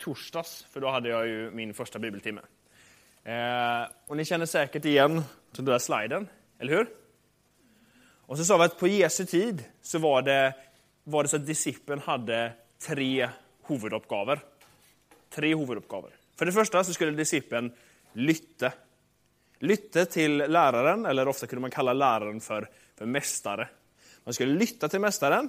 [0.00, 2.40] torsdags, för då hade jag ju min första bibeltimme.
[3.24, 6.86] Eh, och ni känner säkert igen den där sliden, eller hur?
[8.30, 10.54] Och så sa vi att på Jesu tid så var det,
[11.04, 12.52] var det så att discipeln hade
[12.86, 13.28] tre
[13.66, 14.40] huvuduppgaver.
[15.30, 16.10] Tre huvuduppgaver.
[16.36, 17.72] För det första så skulle discipeln
[18.12, 18.72] lytte.
[19.58, 23.68] Lytte till läraren, eller ofta kunde man kalla läraren för, för mästare.
[24.24, 25.48] Man skulle lytta till mästaren,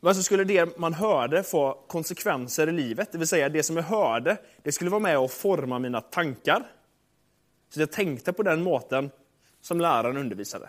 [0.00, 3.12] men så skulle det man hörde få konsekvenser i livet.
[3.12, 6.62] Det vill säga, det som jag hörde, det skulle vara med och forma mina tankar.
[7.68, 9.10] Så jag tänkte på den måten
[9.60, 10.68] som läraren undervisade.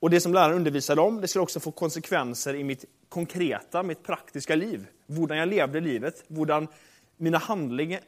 [0.00, 4.02] Och det som läraren undervisade om, det skulle också få konsekvenser i mitt konkreta, mitt
[4.02, 4.86] praktiska liv.
[5.06, 6.68] Hur jag levde livet, hur
[7.16, 7.38] mina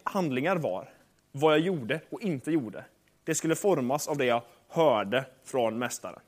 [0.04, 0.88] handlingar var.
[1.32, 2.84] Vad jag gjorde och inte gjorde.
[3.24, 6.20] Det skulle formas av det jag hörde från Mästaren.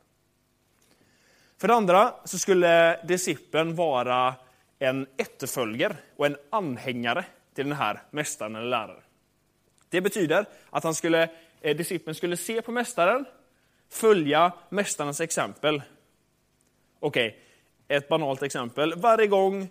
[1.59, 4.35] För det andra så skulle discipeln vara
[4.79, 9.03] en efterföljare och en anhängare till den här mästaren eller läraren.
[9.89, 11.29] Det betyder att han skulle,
[11.61, 13.25] eh, discipeln skulle se på mästaren,
[13.89, 15.83] följa mästarens exempel.
[17.01, 18.95] Okej, okay, ett banalt exempel.
[18.97, 19.69] Varje gång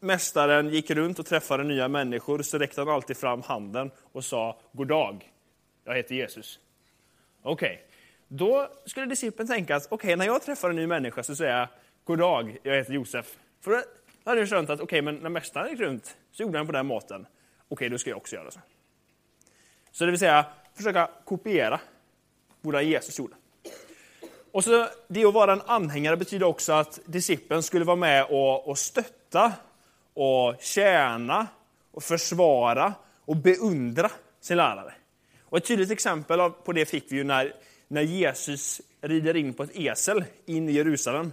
[0.00, 4.60] mästaren gick runt och träffade nya människor så räckte han alltid fram handen och sa
[4.72, 5.32] God dag,
[5.84, 6.58] jag heter Jesus.
[7.42, 7.91] Okej, okay.
[8.34, 11.58] Då skulle discipeln tänka att okej, okay, när jag träffar en ny människa så säger
[11.58, 11.68] jag
[12.04, 13.36] God dag, jag heter Josef.
[13.60, 13.82] För då
[14.24, 16.72] hade jag skönt att okej, okay, men när mästaren gick runt så gjorde han på
[16.72, 17.20] den maten.
[17.20, 17.26] Okej,
[17.68, 18.60] okay, då ska jag också göra så.
[19.90, 21.80] Så det vill säga, försöka kopiera
[22.60, 23.34] vad Jesus gjorde.
[24.52, 28.68] Och så Det att vara en anhängare betyder också att discipeln skulle vara med och,
[28.68, 29.52] och stötta,
[30.14, 31.46] och tjäna,
[31.90, 32.94] och försvara
[33.24, 34.10] och beundra
[34.40, 34.94] sin lärare.
[35.42, 37.52] Och Ett tydligt exempel på det fick vi ju när
[37.92, 41.32] när Jesus rider in på ett esel in i Jerusalem.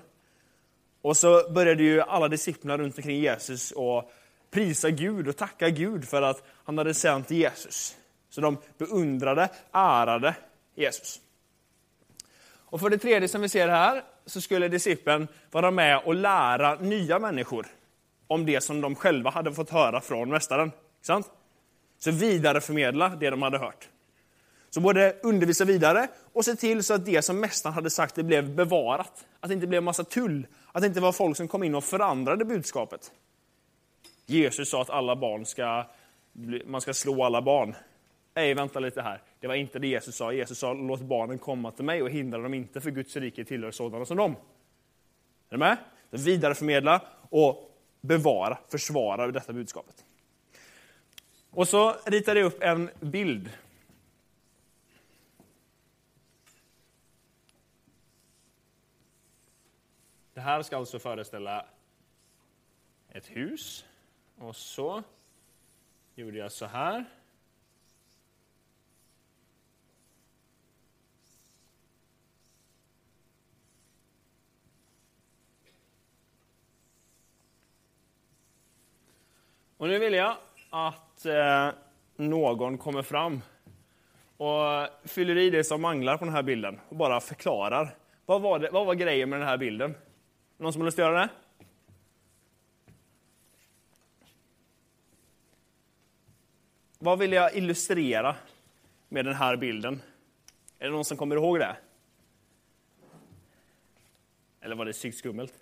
[1.02, 4.12] Och så började ju alla disciplinerna runt omkring Jesus och
[4.52, 7.96] prisa Gud och tacka Gud för att han hade sänt Jesus.
[8.30, 10.36] Så de beundrade, ärade
[10.76, 11.20] Jesus.
[12.46, 16.76] Och för det tredje som vi ser här, så skulle discipeln vara med och lära
[16.76, 17.68] nya människor
[18.28, 20.72] om det som de själva hade fått höra från Mästaren.
[21.02, 21.32] Sant?
[22.00, 23.90] Så vidareförmedla det de hade hört.
[24.70, 28.24] Så både undervisa vidare och se till så att det som mästaren hade sagt det
[28.24, 29.26] blev bevarat.
[29.40, 30.48] Att det inte blev massa tull.
[30.72, 33.12] Att det inte var folk som kom in och förändrade budskapet.
[34.26, 35.86] Jesus sa att alla barn ska,
[36.66, 37.76] man ska slå alla barn.
[38.34, 39.22] Nej, vänta lite här.
[39.40, 40.32] Det var inte det Jesus sa.
[40.32, 43.72] Jesus sa, låt barnen komma till mig och hindra dem inte, för Guds rike tillhör
[43.72, 44.32] sådana som dem.
[44.32, 44.38] Är
[45.50, 45.78] du med?
[46.10, 49.96] Vidareförmedla och bevara, försvara detta budskapet.
[51.52, 53.50] Och så ritade jag upp en bild
[60.40, 61.66] Det här ska alltså föreställa
[63.10, 63.86] ett hus.
[64.38, 65.04] Och så
[66.16, 67.06] gjorde jag så här.
[79.78, 80.38] Och nu vill jag
[80.70, 81.70] att eh,
[82.16, 83.42] någon kommer fram
[84.38, 87.96] och fyller i det som manglar på den här bilden och bara förklarar.
[88.26, 89.96] Vad var, det, vad var grejen med den här bilden?
[90.60, 91.30] Någon som har lust att göra det?
[97.00, 98.36] Vad vill jag illustrera
[99.10, 100.02] med den här bilden?
[100.80, 101.76] Är det någon som kommer ihåg det?
[104.62, 105.54] Eller var det psykskummelt?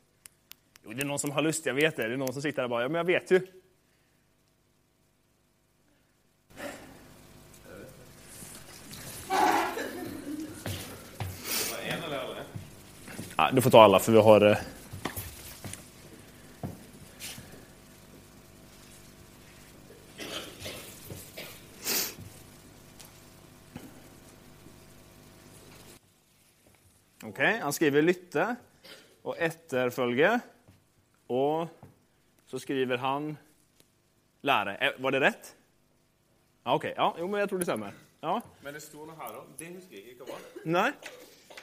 [0.83, 2.07] Jo, det är någon som har lust, jag vet det.
[2.07, 3.47] Det är någon som sitter där och bara, ja men jag vet ju.
[13.37, 14.57] Ja, du får ta alla för vi har eh,
[27.47, 28.55] Okay, han skriver lytte
[29.21, 30.39] och efterfölge.
[31.27, 31.67] Och
[32.45, 33.37] så skriver han
[34.41, 34.75] läre.
[34.75, 35.55] Eh, var det rätt?
[36.63, 36.93] Ja, okay.
[36.95, 37.93] ja, jo, men jag tror det stämmer.
[38.21, 38.41] Ja.
[38.61, 39.43] Men det står något här då.
[39.57, 40.39] Det husker jag inte vad.
[40.63, 40.91] Nej.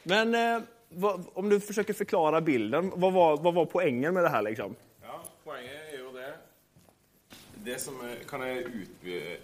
[0.03, 4.29] Men eh, vad, om du försöker förklara bilden, vad var, vad var poängen med det
[4.29, 4.43] här?
[4.43, 4.75] Liksom?
[5.03, 6.35] Ja, poängen är ju det
[7.55, 8.91] Det som kan jag ut...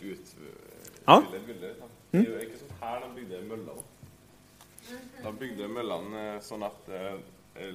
[0.00, 0.36] ut
[1.04, 1.22] ja.
[1.46, 1.76] bildet.
[2.10, 3.78] Det är ju inte så här de byggde möllan.
[5.22, 7.18] De bygde møllan eh, sånn at eh,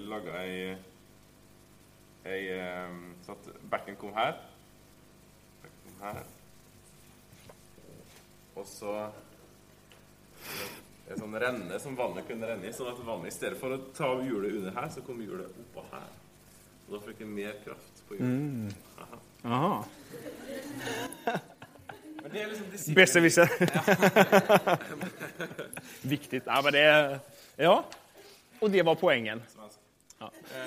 [0.09, 0.73] Laga ei,
[2.25, 4.39] ei eh, Så at bekken kom her.
[5.61, 6.23] Bekken kom her.
[8.55, 8.95] Og så
[11.05, 12.73] en sånn renne som vannet kunne renne i.
[12.73, 15.83] sånn at vannet i stedet for å ta hjulet under her, så kom hjulet oppå
[15.91, 16.07] her.
[16.85, 18.39] Og da fikk vi mer kraft på hjulet.
[18.41, 18.69] Mm.
[19.05, 19.19] Aha.
[19.45, 19.75] Aha.
[22.35, 22.93] Liksom.
[22.93, 23.49] Besserwisser.
[26.07, 26.43] Viktigt.
[26.45, 27.19] Ja, men det
[27.55, 27.85] ja,
[28.59, 29.41] och det var poängen.
[30.19, 30.31] Ja.
[30.55, 30.61] Eh,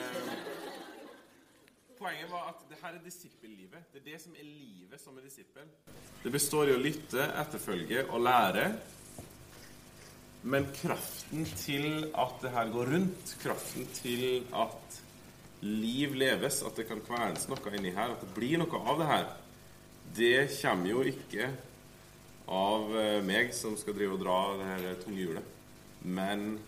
[1.98, 3.84] poängen var att det här är disippellivet.
[3.92, 5.68] Det är det som är livet som är disippel.
[6.22, 8.74] Det består i att lytte, etterfølge och läre.
[10.42, 15.02] Men kraften till att det här går runt, kraften till att
[15.60, 19.04] liv leves, att det kan kvernes noe inni her, at det blir noe av det
[19.04, 19.24] her,
[20.16, 21.50] det kommer jo ikke
[22.48, 25.54] av eh, meg som skal drive og dra det her tunge hjulet.
[26.02, 26.58] Men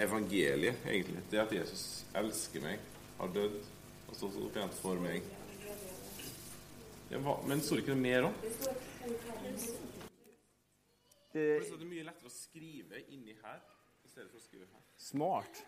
[0.00, 1.22] evangeliet, egentlig.
[1.30, 2.82] Det at Jesus elsker meg,
[3.18, 3.60] har dødd
[4.08, 5.28] og stått opp igjen for meg.
[7.46, 8.48] Men står det ikke noe mer òg?
[11.34, 13.62] Det, det er mye lettere å skrive inni her
[14.06, 14.82] i stedet for å skrive her.
[14.96, 15.64] smart.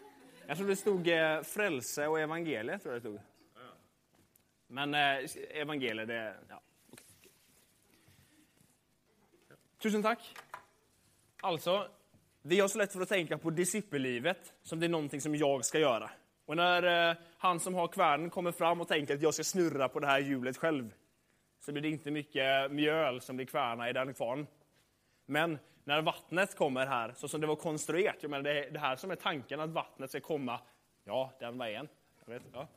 [0.46, 2.82] Jag tror det stod eh, frälse och evangeliet.
[2.82, 3.35] Tror jag det stod.
[4.66, 6.34] Men eh, evangeliet, det...
[6.48, 6.60] Ja.
[6.92, 7.06] Okay.
[9.78, 10.36] Tusen tack.
[11.40, 11.88] Alltså,
[12.42, 15.64] vi har så lätt för att tänka på disciplinlivet som det är någonting som jag
[15.64, 16.10] ska göra.
[16.44, 19.88] Och när eh, han som har kvärnen kommer fram och tänker att jag ska snurra
[19.88, 20.94] på det här hjulet själv,
[21.60, 24.46] så blir det inte mycket mjöl som blir kvärna i den kvarn.
[25.26, 28.78] Men när vattnet kommer här, så som det var konstruerat, jag menar det är det
[28.78, 30.60] här som är tanken, att vattnet ska komma,
[31.04, 31.88] ja, den vägen,
[32.24, 32.68] jag vet, ja,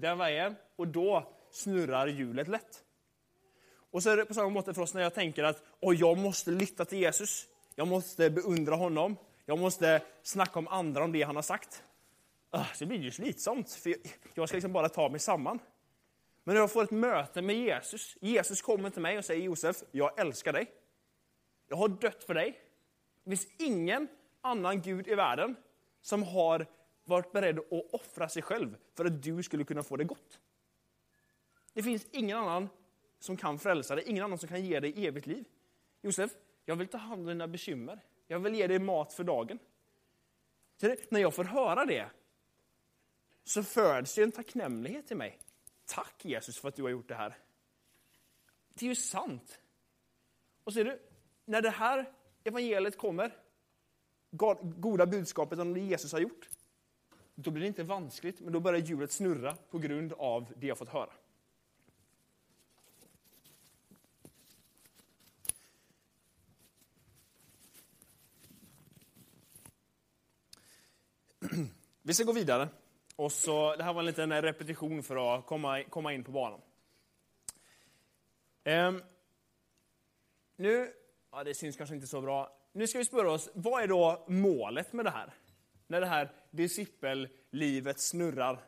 [0.00, 2.84] den vägen, och då snurrar hjulet lätt.
[3.90, 6.18] Och så är det på samma måte för oss när jag tänker att oh, jag
[6.18, 9.16] måste lytta till Jesus, jag måste beundra honom,
[9.46, 11.82] jag måste snacka om andra om det han har sagt.
[12.50, 13.98] Ah, Så blir det ju slitsamt, för jag-
[14.34, 15.58] jag ska liksom bara ta mig samman.
[16.44, 19.76] Men när jag får ett möte med Jesus, Jesus kommer till mig och säger Josef,
[19.90, 20.66] jag älskar dig.
[21.68, 22.60] Jag har dött för dig.
[23.24, 24.08] Det finns ingen
[24.40, 25.56] annan Gud i världen
[26.02, 26.66] som har
[27.08, 30.40] varit beredd att offra sig själv för att du skulle kunna få det gott.
[31.72, 32.68] Det finns ingen annan
[33.18, 35.44] som kan frälsa dig, ingen annan som kan ge dig evigt liv.
[36.02, 36.30] Josef,
[36.64, 38.00] jag vill ta hand om dina bekymmer.
[38.26, 39.58] Jag vill ge dig mat för dagen.
[40.76, 42.10] Så det, när jag får höra det
[43.44, 45.38] så föds det en tacknämlighet i mig.
[45.86, 47.38] Tack Jesus för att du har gjort det här.
[48.74, 49.60] Det är ju sant.
[50.64, 51.02] Och ser du,
[51.44, 52.12] när det här
[52.44, 53.36] evangeliet kommer,
[54.76, 56.48] goda budskapet om det Jesus har gjort,
[57.40, 60.78] då blir det inte vanskligt, men då börjar hjulet snurra på grund av det jag
[60.78, 61.10] fått höra.
[72.02, 72.68] Vi ska gå vidare.
[73.16, 76.60] Och så, det här var en liten repetition för att komma, komma in på banan.
[78.64, 79.02] Ehm,
[80.56, 80.92] nu,
[81.30, 82.58] ja det syns kanske inte så bra.
[82.72, 85.34] Nu ska vi spöra oss, vad är då målet med det här?
[85.88, 88.64] När det här discipellivet snurrar.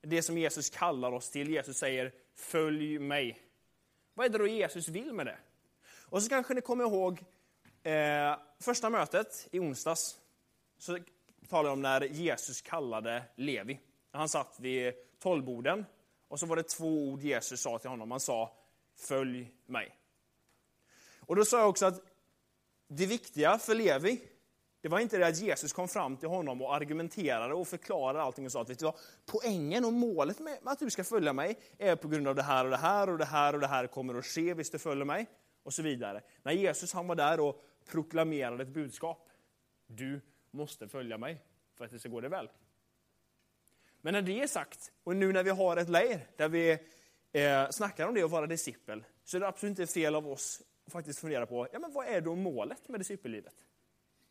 [0.00, 1.50] Det som Jesus kallar oss till.
[1.50, 3.42] Jesus säger, följ mig.
[4.14, 5.38] Vad är det då Jesus vill med det?
[6.10, 7.24] Och så kanske ni kommer ihåg
[7.82, 10.18] eh, första mötet i onsdags.
[10.78, 10.98] Så
[11.48, 13.80] talade jag om när Jesus kallade Levi.
[14.10, 15.86] Han satt vid tolvborden
[16.28, 18.10] och så var det två ord Jesus sa till honom.
[18.10, 18.56] Han sa,
[18.96, 19.96] följ mig.
[21.20, 22.02] Och då sa jag också att
[22.88, 24.20] det viktiga för Levi,
[24.80, 28.44] det var inte det att Jesus kom fram till honom och argumenterade och förklarade allting
[28.44, 28.94] och sa att vet du vad,
[29.26, 32.64] poängen och målet med att du ska följa mig är på grund av det här
[32.64, 35.04] och det här och det här och det här kommer att ske Visst, du följer
[35.04, 35.26] mig
[35.62, 36.22] och så vidare.
[36.42, 39.28] När Jesus han var där och proklamerade ett budskap.
[39.86, 41.42] Du måste följa mig
[41.74, 42.50] för att det ska gå dig väl.
[44.00, 46.78] Men när det är sagt, och nu när vi har ett läger där vi
[47.32, 50.62] eh, snackar om det att vara discipel, så är det absolut inte fel av oss
[50.86, 53.54] att faktiskt fundera på, ja men vad är då målet med discipellivet?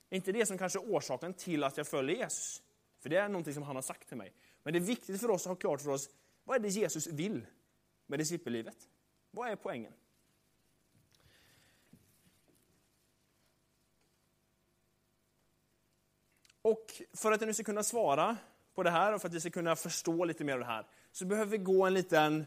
[0.10, 2.64] Är inte det som kanske är orsaken till att jag följer Jesus?
[3.00, 4.34] För det är någonting som han har sagt till mig.
[4.64, 6.10] Men det är viktigt för oss att ha klart för oss,
[6.44, 7.46] vad är det Jesus vill
[8.08, 8.78] med discipellivet?
[9.32, 9.94] Vad är poängen?
[16.62, 18.38] Och för att jag nu ska kunna svara
[18.74, 20.86] på det här och för att vi ska kunna förstå lite mer av det här,
[21.12, 22.46] så behöver vi gå en liten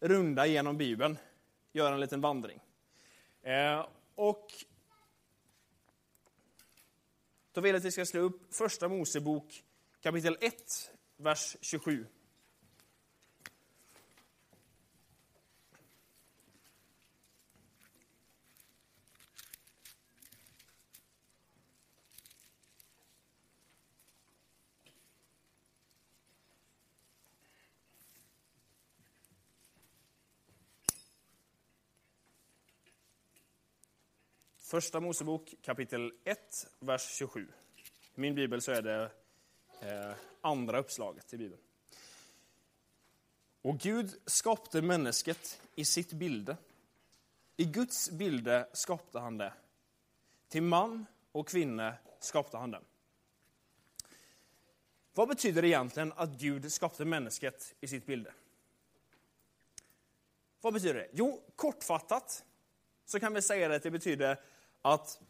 [0.00, 1.18] runda genom Bibeln,
[1.72, 2.60] göra en liten vandring.
[3.42, 4.52] Eh, och
[7.56, 9.64] då vill jag att vi ska slå upp Första Mosebok
[10.02, 10.54] kapitel 1,
[11.16, 12.06] vers 27.
[34.76, 37.48] Första Mosebok kapitel 1, vers 27.
[38.14, 39.10] I min bibel så är det
[39.80, 41.62] eh, andra uppslaget i bibeln.
[43.62, 46.56] Och Gud skapte människet i sitt bilde.
[47.56, 49.52] I Guds bilder skapte han det.
[50.48, 52.80] Till man och kvinna skapade han det.
[55.14, 58.32] Vad betyder det egentligen att Gud skapade människet i sitt bilde?
[60.60, 61.08] Vad betyder det?
[61.12, 62.44] Jo, kortfattat
[63.04, 64.40] så kan vi säga att det betyder
[64.86, 65.20] att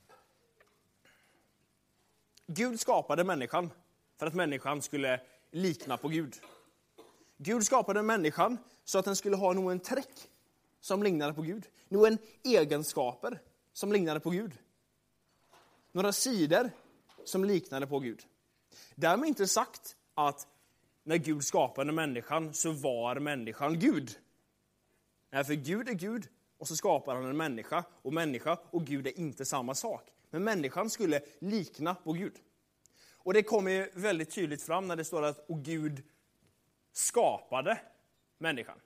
[2.46, 3.70] Gud skapade människan
[4.16, 5.20] för att människan skulle
[5.50, 6.34] likna på Gud.
[7.36, 10.28] Gud skapade människan så att den skulle ha någon träck
[10.80, 11.66] som liknade på Gud.
[11.88, 14.52] Någon egenskaper som liknade på Gud.
[15.92, 16.70] Några sidor
[17.24, 18.26] som liknade på Gud.
[18.94, 20.48] Därmed inte sagt att
[21.02, 24.18] när Gud skapade människan så var människan Gud.
[25.30, 29.06] Nej, för Gud är Gud och så skapar han en människa och människa och Gud
[29.06, 30.12] är inte samma sak.
[30.30, 32.34] Men människan skulle likna på Gud.
[33.12, 36.02] Och det kommer ju väldigt tydligt fram när det står att och Gud
[36.92, 37.78] skapade
[38.38, 38.80] människan.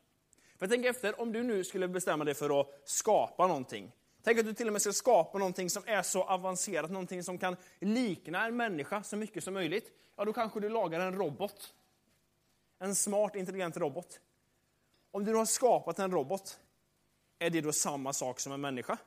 [0.58, 3.92] För tänk efter, om du nu skulle bestämma dig för att skapa någonting.
[4.22, 7.38] Tänk att du till och med ska skapa någonting som är så avancerat, någonting som
[7.38, 9.92] kan likna en människa så mycket som möjligt.
[10.16, 11.74] Ja, då kanske du lagar en robot.
[12.78, 14.20] En smart, intelligent robot.
[15.10, 16.60] Om du har skapat en robot,
[17.40, 18.98] är det då samma sak som en människa?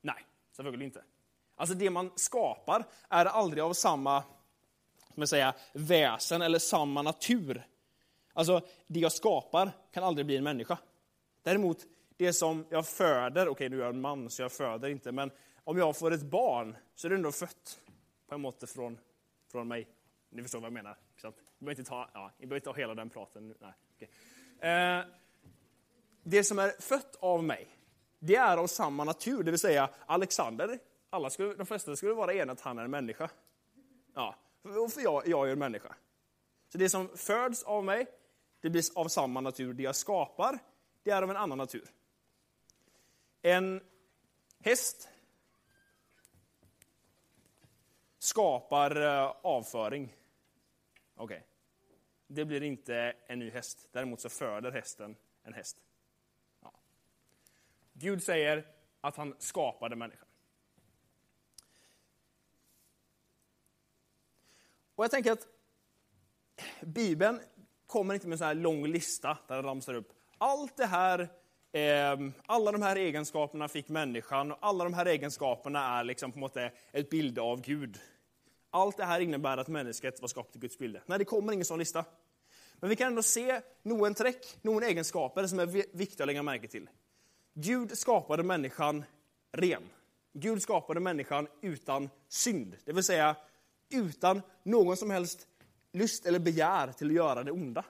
[0.00, 0.26] Nej,
[0.56, 1.04] självklart inte.
[1.56, 4.24] Alltså det man skapar är aldrig av samma
[5.18, 7.66] som jag säga, väsen eller samma natur.
[8.32, 10.78] Alltså, det jag skapar kan aldrig bli en människa.
[11.42, 11.86] Däremot,
[12.16, 15.12] det som jag föder, okej okay, nu är jag en man så jag föder inte,
[15.12, 15.30] men
[15.64, 17.80] om jag får ett barn så är det ändå fött
[18.28, 18.98] på en måte från,
[19.52, 19.88] från mig.
[20.30, 20.96] Ni förstår vad jag menar?
[21.22, 23.54] Ni behöver inte ta, ja, behöver inte ta hela den praten.
[23.60, 24.08] Nej, okay.
[24.70, 25.04] eh,
[26.30, 27.68] det som är fött av mig,
[28.18, 30.78] det är av samma natur, det vill säga Alexander,
[31.10, 33.30] alla skulle, de flesta skulle vara eniga att han är en människa.
[34.14, 35.94] Ja, för jag, jag är en människa.
[36.72, 38.06] Så det som föds av mig,
[38.60, 39.72] det blir av samma natur.
[39.72, 40.58] Det jag skapar,
[41.02, 41.88] det är av en annan natur.
[43.42, 43.80] En
[44.60, 45.08] häst
[48.18, 50.16] skapar eh, avföring.
[51.14, 51.36] Okej.
[51.36, 51.46] Okay.
[52.26, 53.88] Det blir inte en ny häst.
[53.92, 55.76] Däremot så föder hästen en häst.
[57.98, 58.66] Gud säger
[59.00, 60.28] att han skapade människan.
[64.94, 65.46] Och jag tänker att
[66.80, 67.40] Bibeln
[67.86, 71.20] kommer inte med en sån här lång lista där den ramsar upp allt det här,
[71.72, 76.38] eh, alla de här egenskaperna fick människan och alla de här egenskaperna är liksom på
[76.38, 76.56] något
[76.92, 77.98] ett bild av Gud.
[78.70, 80.98] Allt det här innebär att människan var skapat i Guds bild.
[81.06, 82.04] Nej, det kommer ingen sån lista.
[82.74, 86.68] Men vi kan ändå se någon träck, någon egenskaper som är viktiga att lägga märke
[86.68, 86.88] till.
[87.60, 89.04] Gud skapade människan
[89.52, 89.82] ren.
[90.32, 93.36] Gud skapade människan utan synd, det vill säga
[93.90, 95.46] utan någon som helst
[95.92, 97.84] lust eller begär till att göra det onda.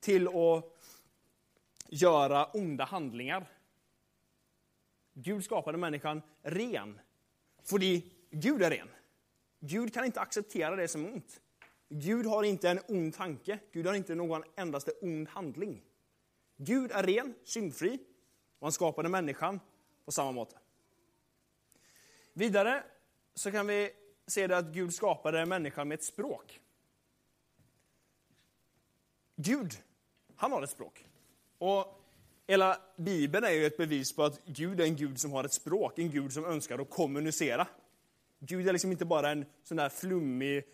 [0.00, 0.64] Till att
[1.88, 3.46] göra onda handlingar.
[5.14, 7.00] Gud skapade människan ren,
[7.62, 7.78] för
[8.30, 8.88] Gud är ren.
[9.60, 11.40] Gud kan inte acceptera det som ont.
[11.88, 15.82] Gud har inte en ond tanke, Gud har inte någon endaste ond handling.
[16.56, 17.98] Gud är ren, syndfri,
[18.58, 19.60] och han skapade människan
[20.04, 20.56] på samma måte.
[22.32, 22.82] Vidare
[23.34, 23.90] så kan vi
[24.26, 26.60] se det att Gud skapade människan med ett språk.
[29.36, 29.74] Gud,
[30.36, 31.04] han har ett språk.
[31.58, 32.04] Och
[32.46, 35.52] hela Bibeln är ju ett bevis på att Gud är en Gud som har ett
[35.52, 37.66] språk, en Gud som önskar att kommunicera.
[38.38, 40.64] Gud är liksom inte bara en sån där flummig,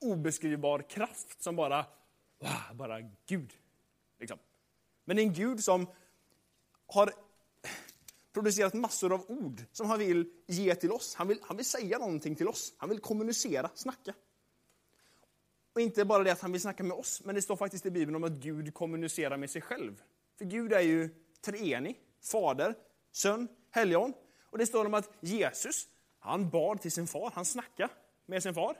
[0.00, 1.86] obeskrivbar kraft som bara,
[2.72, 3.52] bara Gud.
[4.18, 4.38] Liksom.
[5.04, 5.86] Men en Gud som
[6.86, 7.12] har
[8.32, 11.14] producerat massor av ord som han vill ge till oss.
[11.14, 12.74] Han vill, han vill säga någonting till oss.
[12.76, 14.14] Han vill kommunicera, snacka.
[15.72, 17.90] Och inte bara det att han vill snacka med oss, men det står faktiskt i
[17.90, 20.02] Bibeln om att Gud kommunicerar med sig själv.
[20.38, 21.08] För Gud är ju
[21.40, 22.74] treenig, Fader,
[23.12, 24.12] Son, Helgon.
[24.50, 25.88] Och det står om att Jesus,
[26.18, 27.92] han bad till sin far, han snackade
[28.26, 28.76] med sin far.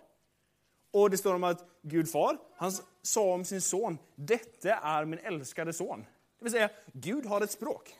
[0.90, 5.18] Och det står om att Gud far, han sa om sin son, detta är min
[5.18, 6.04] älskade son.
[6.44, 7.94] Det vill säga, Gud har ett språk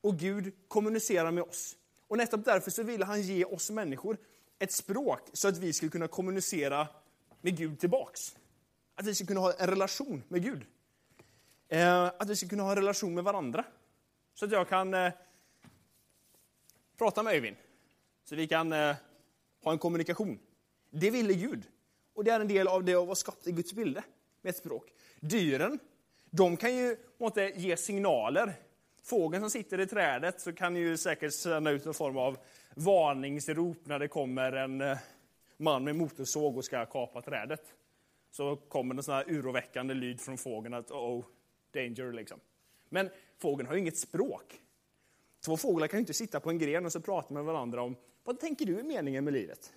[0.00, 1.76] och Gud kommunicerar med oss.
[2.08, 4.18] Och nästan därför så ville han ge oss människor
[4.58, 6.88] ett språk så att vi skulle kunna kommunicera
[7.40, 8.36] med Gud tillbaks.
[8.94, 10.64] Att vi skulle kunna ha en relation med Gud.
[11.68, 13.64] Eh, att vi skulle kunna ha en relation med varandra.
[14.34, 15.12] Så att jag kan eh,
[16.98, 17.56] prata med Öyvind.
[18.24, 18.96] Så vi kan eh,
[19.62, 20.38] ha en kommunikation.
[20.90, 21.62] Det ville Gud.
[22.14, 24.04] Och det är en del av det att vara skapt i Guds bilde,
[24.42, 24.92] med ett språk.
[25.20, 25.78] Dyren,
[26.34, 28.54] de kan ju måtte, ge signaler
[29.02, 32.38] Fågeln som sitter i trädet så kan ju säkert sända ut en form av
[32.74, 34.98] varningsrop när det kommer en eh,
[35.56, 37.74] man med motorsåg och ska kapa trädet.
[38.30, 41.24] Så kommer en sån här uroväckande lyd från fågeln att oh,
[41.74, 42.40] danger liksom.
[42.88, 44.60] Men fågeln har ju inget språk.
[45.44, 47.96] Två fåglar kan ju inte sitta på en gren och så prata med varandra om
[48.24, 49.72] vad tänker du är meningen med livet?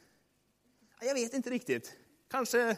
[1.02, 1.96] Jag vet inte riktigt.
[2.28, 2.78] Kanske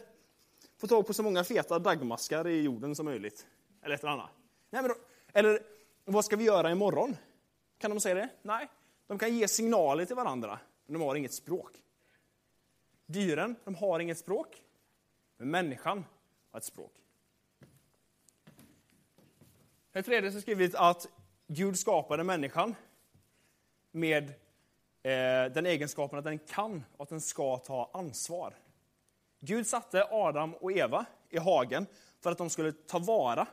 [0.77, 3.45] få tag på så många feta dagmaskar i jorden som möjligt.
[3.81, 4.29] Eller ett eller annat.
[4.69, 4.95] Nej, men då,
[5.33, 5.59] eller
[6.05, 7.17] vad ska vi göra imorgon?
[7.77, 8.29] Kan de säga det?
[8.41, 8.67] Nej.
[9.07, 11.71] De kan ge signaler till varandra, men de har inget språk.
[13.05, 14.63] Dyren, de har inget språk.
[15.37, 16.05] Men människan
[16.51, 16.93] har ett språk.
[19.97, 21.07] I det tredje så skrivit att
[21.47, 22.75] Gud skapade människan
[23.91, 24.23] med
[25.03, 28.53] eh, den egenskapen att den kan och att den ska ta ansvar.
[29.39, 31.85] Gud satte Adam och Eva i hagen
[32.19, 33.47] för att de skulle ta vara,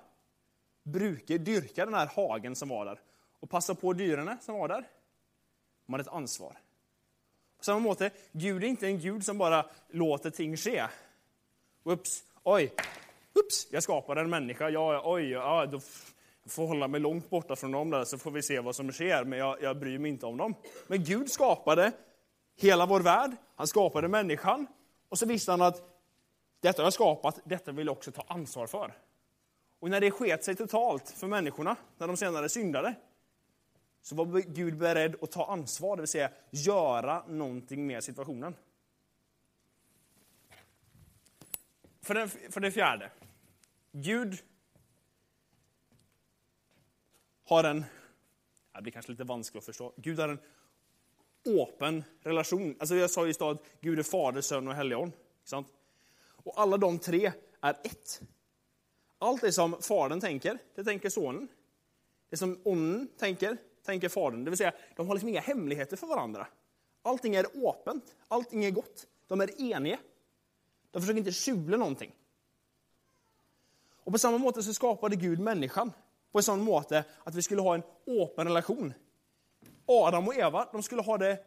[0.84, 3.00] bruka, dyrka den här hagen som var där
[3.40, 4.88] och passa på dyrarna som var där.
[5.86, 6.58] De hade ett ansvar.
[7.58, 10.84] På samma måte, Gud är inte en Gud som bara låter ting ske.
[11.84, 12.72] Ups, oj,
[13.34, 15.80] ups, jag skapade en människa, ja, oj, ja, då
[16.46, 19.24] får hålla mig långt borta från dem där så får vi se vad som sker,
[19.24, 20.54] men jag, jag bryr mig inte om dem.
[20.86, 21.92] Men Gud skapade
[22.56, 24.66] hela vår värld, han skapade människan
[25.08, 25.82] och så visste han att
[26.60, 28.94] detta har jag skapat, detta vill jag också ta ansvar för.
[29.84, 32.94] Och när det sket sig totalt för människorna, när de senare syndade,
[34.02, 38.54] så var Gud beredd att ta ansvar, det vill säga göra någonting med situationen.
[42.02, 43.10] För det, för det fjärde,
[43.92, 44.38] Gud
[47.44, 47.84] har en,
[48.74, 50.38] det blir kanske lite vanskligt att förstå, Gud har en
[51.44, 52.76] öppen relation.
[52.80, 55.12] Alltså jag sa ju just att Gud är Fader, Son och Helgon.
[56.20, 58.22] Och alla de tre är ett.
[59.18, 61.48] Allt det som Fadern tänker, det tänker Sonen.
[62.30, 64.44] Det som onnen tänker, tänker Fadern.
[64.44, 66.46] Det vill säga, de har liksom inga hemligheter för varandra.
[67.02, 69.06] Allting är öppet, allting är gott.
[69.26, 69.98] De är eniga.
[70.90, 72.14] De försöker inte skjula någonting.
[74.04, 75.92] Och på samma måte så skapade Gud människan
[76.32, 78.92] på en sån måte att vi skulle ha en öppen relation.
[79.86, 81.38] Adam och Eva, de skulle ha det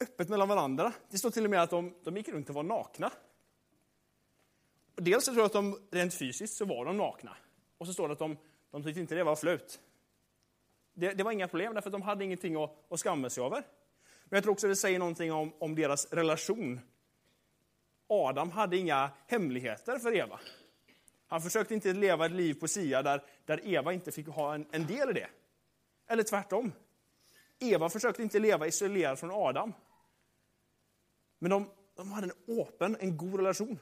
[0.00, 0.92] öppet mellan varandra.
[1.10, 3.10] Det står till och med att de, de gick runt och var nakna.
[4.96, 7.36] Dels tror jag att de rent fysiskt så var de nakna.
[7.78, 8.36] Och så står det att de,
[8.70, 9.80] de tyckte inte det var flut.
[10.94, 13.62] Det, det var inga problem, därför att de hade ingenting att, att skamma sig över.
[14.24, 16.80] Men jag tror också det säger någonting om, om deras relation.
[18.06, 20.40] Adam hade inga hemligheter för Eva.
[21.26, 24.66] Han försökte inte leva ett liv på Sia där, där Eva inte fick ha en,
[24.70, 25.28] en del i det.
[26.06, 26.72] Eller tvärtom.
[27.58, 29.72] Eva försökte inte leva isolerad från Adam.
[31.38, 33.78] Men de, de hade en öppen, en god relation.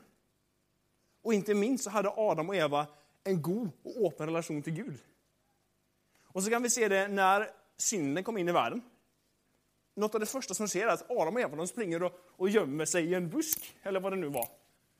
[1.23, 2.87] Och inte minst så hade Adam och Eva
[3.25, 4.99] en god och öppen relation till Gud.
[6.25, 8.83] Och så kan vi se det när synden kom in i världen.
[9.95, 12.49] Något av det första som sker är att Adam och Eva de springer och, och
[12.49, 14.49] gömmer sig i en busk, eller vad det nu var.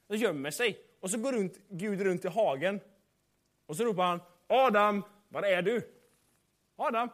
[0.07, 0.79] De gömmer sig.
[1.01, 2.81] Och så går runt, Gud runt i hagen.
[3.67, 5.89] Och så ropar han Adam, var är du?
[6.77, 7.09] Adam!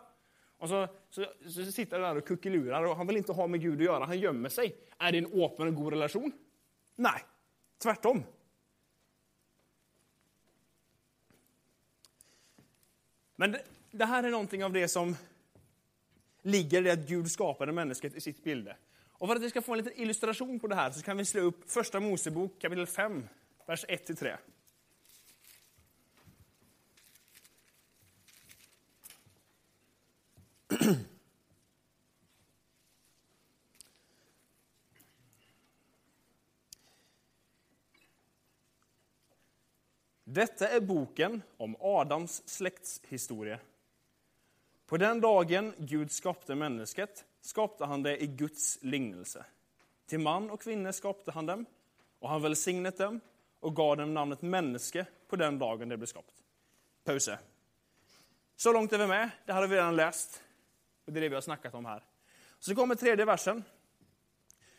[0.59, 3.61] Och så, så, så sitter han där och kuckelurar och han vill inte ha med
[3.61, 4.77] Gud att göra, han gömmer sig.
[4.99, 6.33] Är det en öppen och god relation?
[6.97, 7.25] Nej,
[7.79, 8.23] tvärtom.
[13.41, 15.17] Men det, det här är någonting av det som
[16.43, 18.77] ligger i att Gud skapade människan i sitt bilde.
[19.13, 21.25] Och för att vi ska få en liten illustration på det här så kan vi
[21.25, 23.29] slå upp Första Mosebok kapitel 5,
[23.67, 24.37] vers 1-3.
[40.31, 43.59] Detta är boken om Adams släktshistoria.
[44.87, 49.45] På den dagen Gud skapade människet skapade han det i Guds lignelse.
[50.07, 51.67] Till man och kvinna skapade han dem,
[52.19, 53.21] och han välsignade dem
[53.61, 56.35] och gav dem namnet människa på den dagen det blev skapat.
[57.05, 57.39] Pause.
[58.57, 60.43] Så långt är vi med, det hade vi redan läst.
[61.07, 62.05] Och det är det vi har snackat om här.
[62.59, 63.65] Så kommer tredje versen.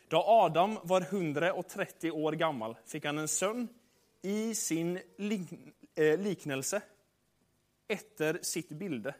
[0.08, 3.68] Då Adam var 130 år gammal fick han en son
[4.22, 5.00] i sin
[5.94, 6.82] eh, liknelse
[7.88, 9.14] efter sitt bilde.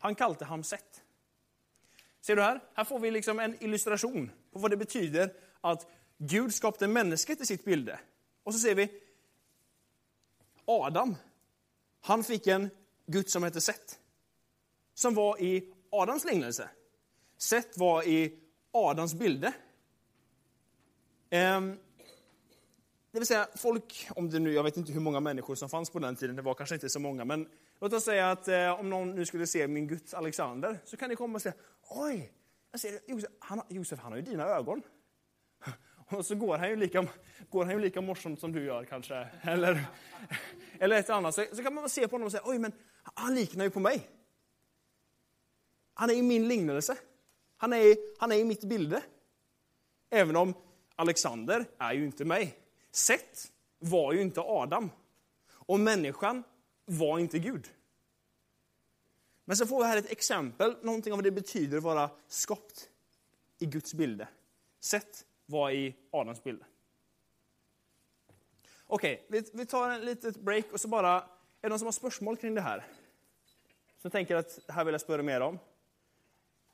[0.00, 1.04] Han kallade ham sett.
[2.20, 2.60] Ser du här?
[2.74, 7.46] Här får vi liksom en illustration på vad det betyder att Gud skapade människan i
[7.46, 8.00] sitt bilde.
[8.42, 9.00] Och så ser vi
[10.64, 11.16] Adam.
[12.00, 12.70] Han fick en
[13.06, 13.98] Gud som hette Sett,
[14.94, 16.68] Som var i Adams liknelse.
[17.36, 18.38] Sett var i
[18.72, 19.52] Adams bilde.
[21.30, 21.78] Ehm,
[23.12, 25.90] det vill säga, folk, om det nu, jag vet inte hur många människor som fanns
[25.90, 27.48] på den tiden, det var kanske inte så många, men
[27.80, 31.08] låt oss säga att eh, om någon nu skulle se min Guds Alexander, så kan
[31.08, 31.54] ni komma och säga,
[31.88, 32.32] oj,
[32.70, 34.82] jag ser, Josef, han, Josef, han har ju dina ögon.
[36.08, 37.06] Och så går han ju lika,
[37.50, 39.28] går han ju lika morsomt som du gör kanske.
[39.42, 39.84] Eller,
[40.78, 41.34] eller ett annat.
[41.34, 42.72] Så, så kan man se på honom och säga, oj men
[43.02, 44.08] han liknar ju på mig.
[45.94, 46.96] Han är i min lignelse.
[47.56, 49.02] Han är, han är i mitt bilde.
[50.10, 50.54] Även om
[50.96, 52.61] Alexander är ju inte mig.
[52.92, 54.90] Seth var ju inte Adam.
[55.50, 56.44] Och människan
[56.84, 57.70] var inte Gud.
[59.44, 62.90] Men så får vi här ett exempel, någonting av vad det betyder att vara skapt
[63.58, 64.28] i Guds bilde.
[64.80, 66.64] Seth var i Adams bilde.
[68.86, 71.22] Okej, okay, vi, tar en litet break och så bara, är
[71.60, 72.86] det någon som har spörsmål kring det här?
[73.98, 75.58] Som tänker att det här vill jag spöra mer om?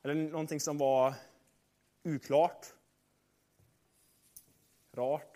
[0.01, 1.13] Eller någonting som var
[2.03, 2.73] oklart?
[4.93, 5.28] Rart?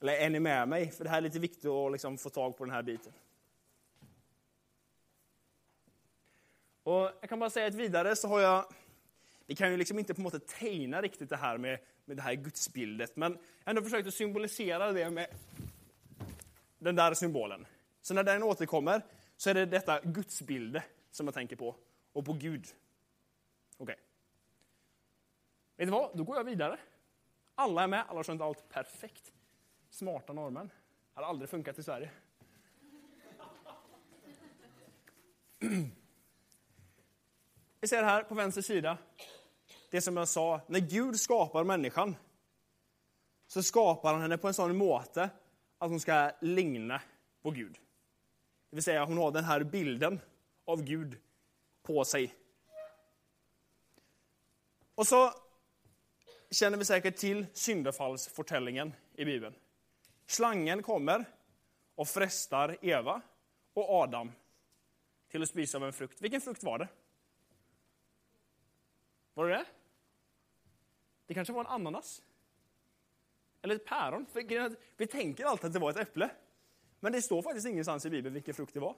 [0.00, 0.90] Eller är ni med mig?
[0.90, 3.12] För det här är lite viktigt att liksom få tag på den här biten.
[6.82, 8.64] Och jag kan bara säga att vidare så har jag,
[9.46, 12.22] vi kan ju liksom inte på något sätt tegna riktigt det här med, med det
[12.22, 15.26] här gudsbildet, men jag har ändå försökt att symbolisera det med
[16.78, 17.66] den där symbolen.
[18.02, 19.02] Så när den återkommer
[19.36, 21.76] så är det detta gudsbilde som jag tänker på,
[22.12, 22.66] och på Gud.
[23.76, 23.82] Okej.
[23.82, 23.96] Okay.
[25.76, 26.16] Vet du vad?
[26.16, 26.78] Då går jag vidare.
[27.54, 29.32] Alla är med, alla har känt allt perfekt.
[29.96, 30.70] Smarta norrmän.
[31.14, 32.10] Hade aldrig funkat i Sverige.
[37.80, 38.98] Vi ser här på vänster sida,
[39.90, 42.16] det som jag sa, när Gud skapar människan
[43.46, 45.30] så skapar han henne på en sån måte
[45.78, 47.02] att hon ska ligna
[47.42, 47.72] på Gud.
[48.70, 50.20] Det vill säga, hon har den här bilden
[50.64, 51.18] av Gud
[51.82, 52.34] på sig.
[54.94, 55.32] Och så
[56.50, 59.54] känner vi säkert till syndafallsfortällningen i Bibeln.
[60.26, 61.24] Slangen kommer
[61.94, 63.22] och frestar Eva
[63.74, 64.32] och Adam
[65.28, 66.20] till att spisa av en frukt.
[66.22, 66.88] Vilken frukt var det?
[69.34, 69.64] Var det det?
[71.26, 72.22] Det kanske var en ananas?
[73.62, 74.26] Eller ett päron?
[74.26, 76.30] För vi tänker alltid att det var ett äpple.
[77.00, 78.96] Men det står faktiskt ingenstans i Bibeln vilken frukt det var.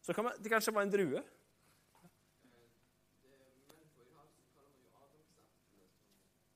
[0.00, 1.22] Så kan man, det kanske var en drue?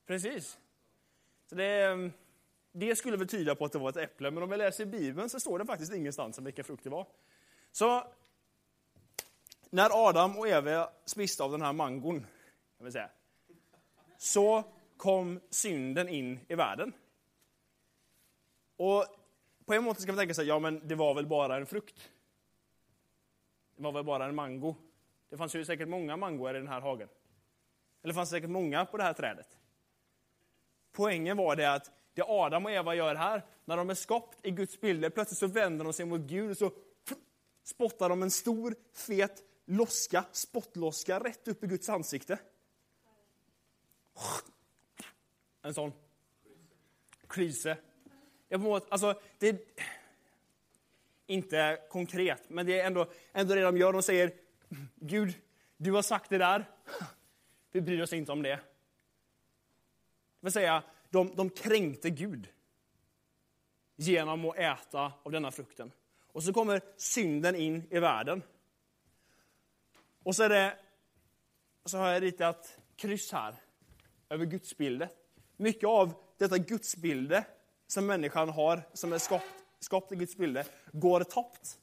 [0.05, 0.59] Precis.
[1.45, 2.11] Så det, ehm,
[2.71, 4.85] det skulle väl tyda på att det var ett äpple, men om vi läser i
[4.85, 7.07] Bibeln så står det faktiskt ingenstans om vilken frukt det var.
[7.71, 8.03] Så
[9.69, 12.19] när Adam och Eva spiste av den här mangon,
[12.77, 13.09] kan vi säga,
[14.17, 14.63] så
[14.97, 16.93] kom synden in i världen.
[18.77, 19.05] Och
[19.65, 22.09] på en måte ska man tänka sig, ja men det var väl bara en frukt.
[23.75, 24.75] Det var väl bara en mango.
[25.29, 27.09] Det fanns ju säkert många mangoer i den här hagen.
[28.01, 29.57] Eller det fanns säkert många på det här trädet.
[30.91, 34.51] Poängen var det att det Adam och Eva gör här, när de är skapt i
[34.51, 36.71] Guds bilder, plötsligt så vänder de sig mot Gud och så
[37.63, 42.39] spottar de en stor, fet loska, spottloska, rätt upp i Guds ansikte.
[45.61, 45.93] En sån.
[47.27, 47.77] Krise.
[48.47, 49.59] Jag på alltså, det är
[51.27, 53.93] inte konkret, men det är ändå, ändå det de gör.
[53.93, 54.31] De säger,
[54.95, 55.33] Gud,
[55.77, 56.65] du har sagt det där.
[57.71, 58.49] Vi bryr oss inte om det.
[58.49, 58.61] Det
[60.39, 62.47] vill säga, de, de kränkte Gud
[63.95, 65.91] genom att äta av denna frukten.
[66.31, 68.43] Och så kommer synden in i världen.
[70.23, 70.77] Och så, är det,
[71.85, 73.55] så har jag ritat kryss här
[74.29, 75.11] över gudsbildet.
[75.57, 77.45] Mycket av detta gudsbilde
[77.87, 79.45] som människan har, som är skapt,
[79.79, 81.79] skapt i Guds bilde, går tappt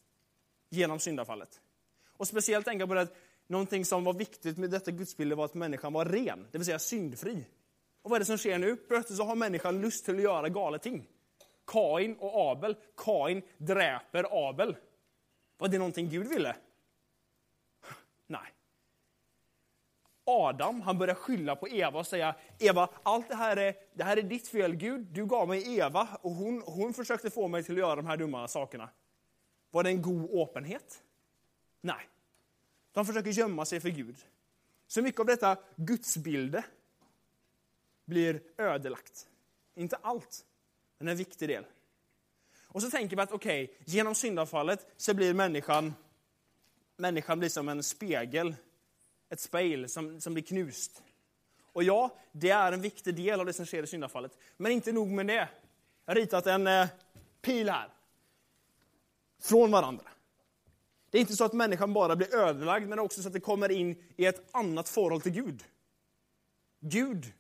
[0.69, 1.61] genom syndafallet.
[2.09, 5.55] Och speciellt tänka på det att någonting som var viktigt med detta gudsbilde var att
[5.55, 7.45] människan var ren, det vill säga syndfri.
[8.07, 8.77] Och vad är det som sker nu?
[8.77, 11.09] Plötsligt så har människan lust till att göra galet ting.
[11.67, 12.77] Kain och Abel.
[12.97, 14.77] Kain dräper Abel.
[15.59, 16.57] Var det någonting Gud ville?
[18.27, 18.55] Nej.
[20.25, 24.17] Adam, han börjar skylla på Eva och säga, Eva, allt det här är, det här
[24.17, 25.07] är ditt fel Gud.
[25.07, 28.17] Du gav mig Eva och hon, hon försökte få mig till att göra de här
[28.17, 28.89] dumma sakerna.
[29.71, 31.03] Var det en god öppenhet?
[31.81, 32.09] Nej.
[32.93, 34.17] De försöker gömma sig för Gud.
[34.87, 36.65] Så mycket av detta gudsbilde
[38.07, 39.27] blir ödelagt.
[39.75, 40.45] Inte allt,
[40.99, 41.65] men en viktig del.
[42.77, 45.95] Och så tänker vi att okej, okay, genom syndafallet så blir människan,
[46.97, 48.55] människan blir som en spegel,
[49.29, 51.03] ett spegel som, som blir knust.
[51.73, 54.39] Och ja, det är en viktig del av det som sker i syndafallet.
[54.57, 55.49] Men inte nog med det.
[56.05, 56.89] Jag har ritat en eh,
[57.43, 57.89] pil här.
[59.41, 60.05] Från varandra.
[61.11, 63.71] Det är inte så att människan bara blir ödelagd, men också så att det kommer
[63.71, 65.65] in i ett annat förhåll till Gud.
[66.81, 67.33] Gud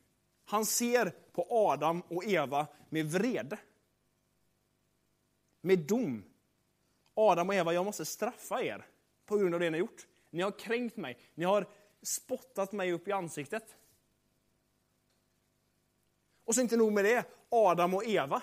[0.46, 3.58] han ser på Adam och Eva med vrede.
[5.60, 6.24] Med dom.
[7.14, 8.86] Adam och Eva, jag måste straffa er
[9.26, 10.06] på grund av det ni har gjort.
[10.30, 11.18] Ni har kränkt mig.
[11.34, 11.66] Ni har
[12.02, 13.76] spottat mig upp i ansiktet.
[16.44, 18.42] Och så inte nog med det, Adam och Eva.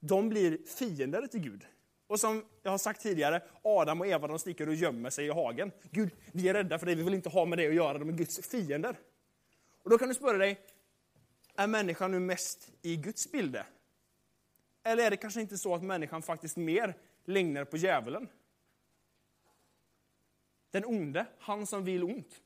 [0.00, 1.66] De blir fiender till Gud.
[2.06, 5.30] Och som jag har sagt tidigare, Adam och Eva de sticker och gömmer sig i
[5.30, 5.72] hagen.
[5.90, 8.08] Gud, vi är rädda för det, vi vill inte ha med det att göra, de
[8.08, 8.96] är Guds fiender.
[9.86, 10.60] Och då kan du spöra dig,
[11.54, 13.66] är människan nu mest i Guds bilde?
[14.82, 18.28] Eller är det kanske inte så att människan faktiskt mer lignar på djävulen?
[20.70, 22.42] Den onde, han som vill ont.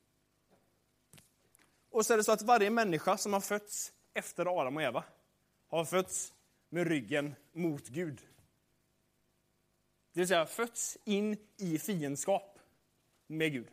[1.90, 5.04] Och så är det så att varje människa som har fötts efter Adam och Eva
[5.68, 6.34] har fötts
[6.68, 8.20] med ryggen mot Gud.
[10.12, 12.58] Det vill säga fötts in i fiendskap
[13.26, 13.68] med Gud.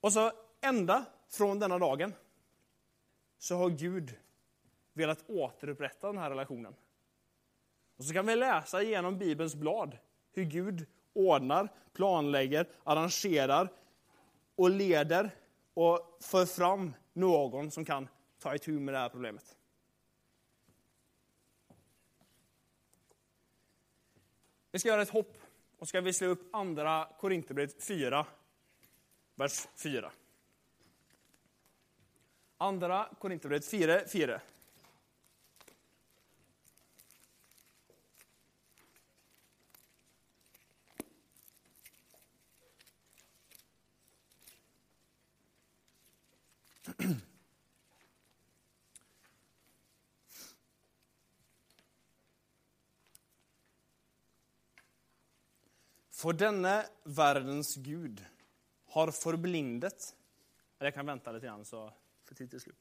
[0.00, 2.14] Och så ända från denna dagen
[3.38, 4.16] så har Gud
[4.92, 6.74] velat återupprätta den här relationen.
[7.96, 9.98] Och så kan vi läsa igenom Bibelns blad
[10.32, 13.68] hur Gud ordnar, planlägger, arrangerar
[14.54, 15.30] och leder
[15.74, 19.56] och för fram någon som kan ta itu med det här problemet.
[24.70, 25.36] Vi ska göra ett hopp
[25.78, 28.26] och ska vi slå upp andra Korinthierbrevet 4,
[29.34, 30.12] vers 4.
[32.64, 34.40] Andra Korinthierbrevet 4, 4.
[56.10, 58.24] För denne världens Gud
[58.86, 60.14] har förblindet...
[60.78, 61.92] Jag kan vänta lite grann så
[62.24, 62.78] för tid till slut.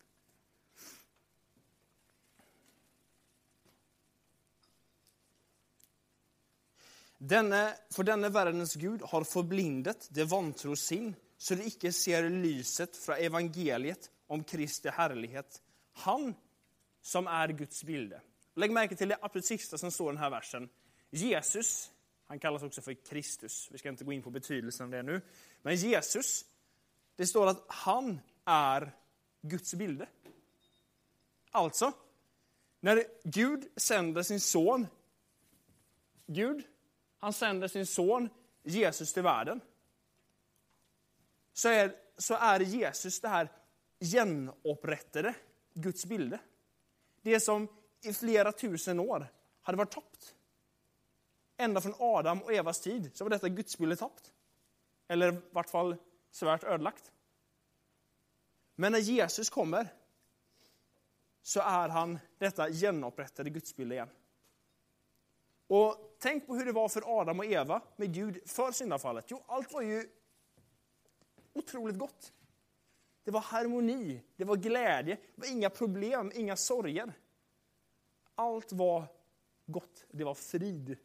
[7.18, 12.98] Denne, för denne världens Gud har förblindet det vantro sin, så de icke ser lyset
[12.98, 15.62] från evangeliet om Kristi härlighet.
[15.94, 16.36] Han
[17.02, 18.22] som är Guds bilde.
[18.56, 20.70] Lägg märke till det absolut sista som står i den här versen.
[21.10, 21.92] Jesus
[22.34, 23.70] han kallas också för Kristus.
[23.72, 25.22] Vi ska inte gå in på betydelsen av det nu.
[25.62, 26.46] Men Jesus,
[27.16, 28.96] det står att han är
[29.44, 30.08] Guds bilde.
[31.52, 31.94] Alltså,
[32.80, 34.88] när Gud sänder sin son,
[36.26, 36.64] Gud,
[37.18, 38.30] han sänder sin son
[38.64, 39.62] Jesus till världen,
[41.54, 43.52] så är, så är Jesus det här
[44.00, 45.36] genupprättade
[45.74, 46.40] Guds bilde.
[47.22, 47.68] Det som
[48.02, 49.28] i flera tusen år
[49.62, 50.36] hade varit tappt.
[51.58, 54.34] Ända från Adam och Evas tid så var detta gudsbilde tappt.
[55.08, 55.96] Eller i vart fall
[56.32, 57.13] svärt ödelagt.
[58.76, 59.88] Men när Jesus kommer
[61.42, 64.10] så är han detta genupprättade gudsbild igen.
[65.68, 69.26] Och tänk på hur det var för Adam och Eva med Gud för syndafallet.
[69.28, 70.10] Jo, allt var ju
[71.54, 72.34] otroligt gott.
[73.24, 77.14] Det var harmoni, det var glädje, det var inga problem, inga sorger.
[78.36, 79.06] Allt var
[79.66, 80.98] gott, det var frid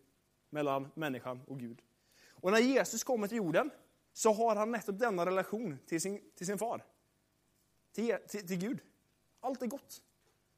[0.51, 1.83] mellan människan och Gud.
[2.29, 3.71] Och när Jesus kommer till jorden
[4.13, 6.85] så har han nettopp denna relation till sin, till sin far.
[7.99, 8.81] Till, till, till Gud.
[9.41, 10.03] Allt är gott.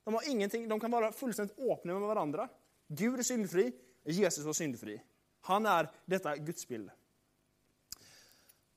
[0.04, 2.48] De har ingenting, de kan vara fullständigt öppna med varandra.
[2.86, 3.72] Gud är syndfri,
[4.04, 5.02] Jesus var syndfri.
[5.40, 6.90] Han är detta gudsbild.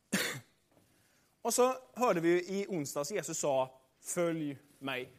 [1.41, 5.11] Och så hörde vi i onsdags Jesus sa Följ mig.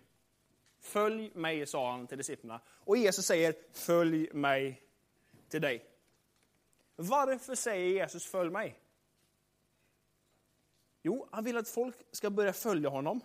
[0.81, 2.61] Följ mig, sa han till disciplerna.
[2.69, 4.83] Och Jesus säger Följ mig
[5.49, 5.91] till dig.
[6.97, 8.81] Varför säger Jesus följ mig?
[11.03, 13.21] Jo, han vill att folk ska börja följa honom.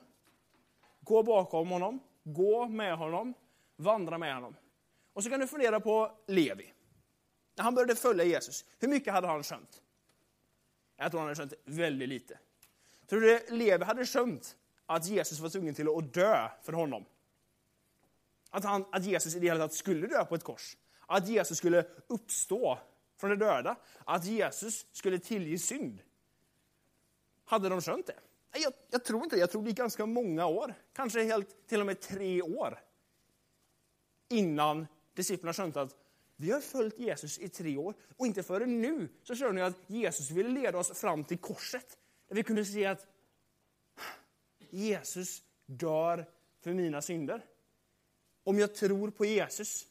[1.10, 3.34] Gå bakom honom, gå med honom,
[3.76, 4.56] vandra med honom.
[5.14, 6.74] Och så kan du fundera på Levi.
[7.56, 9.82] När han började följa Jesus, hur mycket hade han skönt?
[10.98, 12.40] Jag tror han hade skönt väldigt lite.
[13.08, 17.06] Tror du Levi hade skönt att Jesus var tvungen till att dö för honom?
[18.50, 20.78] Att, han, att Jesus i det hela taget skulle dö på ett kors?
[21.08, 22.80] Att Jesus skulle uppstå
[23.18, 23.76] från de döda?
[24.06, 26.02] Att Jesus skulle tillge synd?
[27.46, 28.20] Hade de skönt det?
[28.52, 29.40] Jag, jag tror inte det.
[29.40, 32.80] Jag tror det gick ganska många år, kanske helt till och med tre år,
[34.30, 35.96] innan disciplinerna skönte att
[36.36, 39.76] vi har följt Jesus i tre år och inte förrän nu så känner ni att
[39.88, 41.98] Jesus ville leda oss fram till korset.
[42.28, 43.08] Där vi kunde se att
[44.70, 46.26] Jesus dör
[46.64, 47.46] för mina synder.
[48.44, 49.88] Om jag tror på Jesus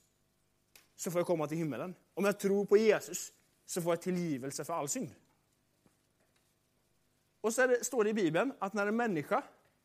[0.96, 1.94] så får jag komma till himmelen.
[2.14, 3.32] Om jag tror på Jesus
[3.66, 5.14] så får jag tillgivelse för all synd.
[7.48, 9.42] Och så det, står det i Bibeln att när en människa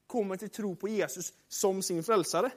[0.08, 2.52] kommer till tro på Jesus som sin frälsare,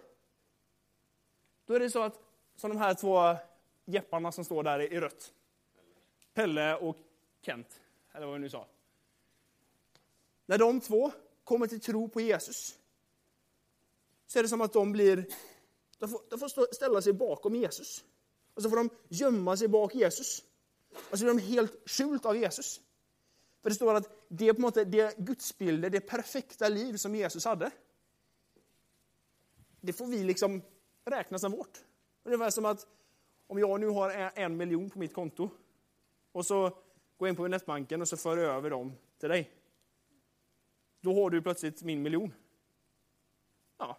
[1.67, 2.21] då är det så att,
[2.57, 3.37] som de här två
[3.85, 5.33] jepparna som står där i rött,
[6.35, 6.97] Pelle och
[7.43, 7.81] Kent,
[8.13, 8.67] eller vad vi nu sa.
[10.47, 11.13] När de två
[11.45, 12.79] kommer till tro på Jesus,
[14.27, 15.27] så är det som att de blir,
[15.99, 18.05] de får, de får ställa sig bakom Jesus.
[18.55, 20.43] Och så får de gömma sig bak Jesus.
[21.11, 22.81] Och så blir de helt skjult av Jesus.
[23.67, 27.45] För det står att det är på något det gudsbilder, det perfekta liv som Jesus
[27.45, 27.71] hade.
[29.81, 30.63] Det får vi liksom
[31.05, 31.85] räkna som vårt.
[32.23, 32.87] Det är som att
[33.47, 35.51] om jag nu har en miljon på mitt konto
[36.33, 36.63] och så
[37.17, 39.51] går jag in på nätbanken och så för jag över dem till dig.
[41.01, 42.35] Då har du plötsligt min miljon.
[43.79, 43.99] Ja,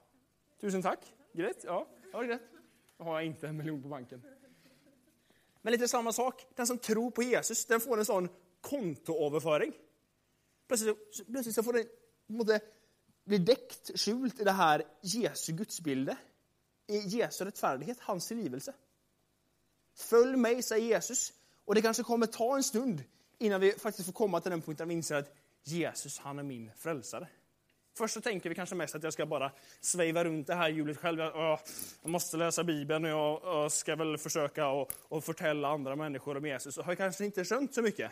[0.61, 1.13] tusen tack.
[1.33, 1.63] Grejt.
[1.63, 2.41] Ja, ja grejt.
[2.97, 4.21] Då har jag inte en miljon på banken.
[5.61, 6.45] Men lite samma sak.
[6.55, 8.29] Den som tror på Jesus, den får en sån
[8.69, 9.73] kontoöverföring.
[10.67, 11.85] Plötsligt, plötsligt så får den
[12.27, 12.59] måste
[13.25, 16.17] bli däckt, skjult i det här Jesu gudsbildet.
[16.87, 18.73] I Jesu rättfärdighet, hans tillgivelse.
[19.95, 21.33] Följ mig, säger Jesus.
[21.65, 23.03] Och det kanske kommer ta en stund
[23.37, 26.43] innan vi faktiskt får komma till den punkten där vi inser att Jesus, han är
[26.43, 27.27] min frälsare.
[27.97, 29.51] Först så tänker vi kanske mest att jag ska bara
[29.81, 31.19] sväva runt det här hjulet själv.
[31.19, 31.59] Jag,
[32.01, 36.37] jag måste läsa Bibeln och jag, jag ska väl försöka och, och förtälla andra människor
[36.37, 36.77] om Jesus.
[36.77, 38.11] Och har kanske inte skönt så mycket.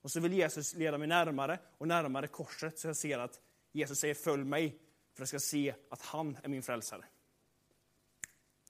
[0.00, 3.40] Och så vill Jesus leda mig närmare och närmare korset så jag ser att
[3.72, 4.78] Jesus säger följ mig
[5.14, 7.04] för att jag ska se att han är min frälsare.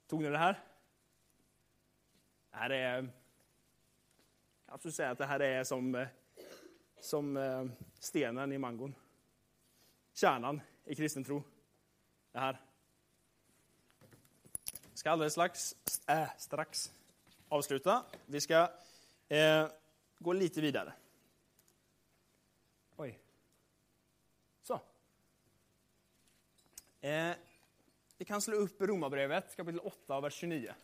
[0.06, 0.60] Tog ni det här?
[2.50, 3.08] Det här är...
[4.66, 6.06] Jag skulle säga att det här är som,
[7.00, 7.66] som eh,
[7.98, 8.94] stenen i mangon
[10.12, 11.42] kärnan i kristen tro.
[12.32, 12.60] Det här.
[14.90, 16.92] Jag ska alldeles strax, äh, strax
[17.48, 18.04] avsluta.
[18.26, 18.70] Vi ska
[19.28, 19.68] eh,
[20.18, 20.92] gå lite vidare.
[22.96, 23.18] Oj.
[24.62, 24.80] Så.
[27.02, 27.32] Eh,
[28.18, 30.74] vi kan slå upp Romarbrevet kapitel 8, vers 29.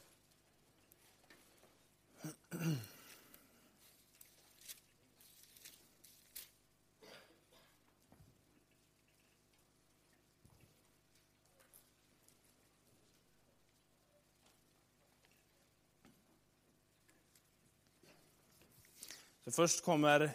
[19.44, 20.30] Så först kommer,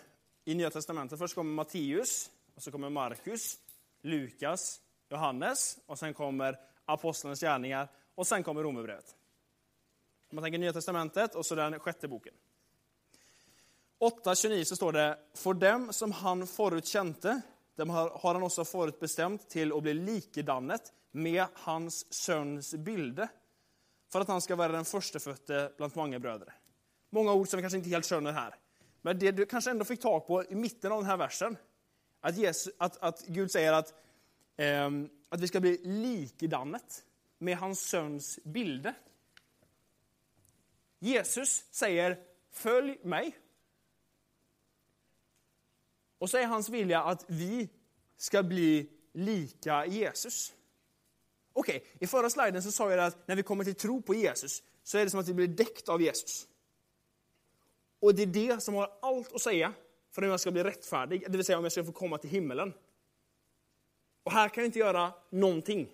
[0.45, 3.59] i Nya Testamentet, först kommer Matteus, och så kommer Markus,
[4.01, 9.15] Lukas, Johannes, och sen kommer Apostlarnas gärningar, och sen kommer Romarbrevet.
[10.31, 12.33] Man tänker Nya Testamentet, och så den sjätte boken.
[13.99, 17.41] 8.29 så står det, för dem som han förutkänte,
[17.75, 23.27] dem har, han också förutbestämt till att bli likedannet med hans söns bilde,
[24.11, 26.53] för att han ska vara den förstefödde bland många bröder.
[27.09, 28.55] Många ord som vi kanske inte helt känner här.
[29.01, 31.57] Men det du kanske ändå fick tag på i mitten av den här versen,
[32.21, 33.93] att, Jesus, att, att Gud säger att,
[34.61, 37.03] Ehm, att vi ska bli likedannet
[37.37, 38.93] med hans söns bilder.
[40.99, 42.19] Jesus säger,
[42.51, 43.37] följ mig.
[46.17, 47.69] Och så är hans vilja att vi
[48.17, 50.53] ska bli lika Jesus.
[51.53, 54.13] Okej, okay, i förra sliden så sa jag att när vi kommer till tro på
[54.13, 56.47] Jesus så är det som att vi blir däckt av Jesus.
[57.99, 59.73] Och det är det som har allt att säga
[60.11, 62.29] för om jag ska bli rättfärdig, det vill säga om jag ska få komma till
[62.29, 62.73] himmelen.
[64.23, 65.89] Och här kan jag inte göra någonting.